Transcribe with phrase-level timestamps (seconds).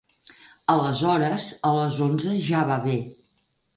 [0.75, 2.97] Aleshores a les onze ja va bé.